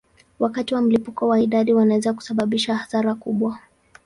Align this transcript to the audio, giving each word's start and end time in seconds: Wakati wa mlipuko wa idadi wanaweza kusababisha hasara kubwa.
Wakati 0.39 0.75
wa 0.75 0.81
mlipuko 0.81 1.27
wa 1.27 1.39
idadi 1.39 1.73
wanaweza 1.73 2.13
kusababisha 2.13 2.75
hasara 2.75 3.15
kubwa. 3.15 3.59